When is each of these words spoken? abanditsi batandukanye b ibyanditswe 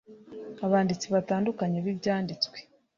abanditsi 0.65 1.07
batandukanye 1.15 1.77
b 1.85 1.87
ibyanditswe 1.93 2.57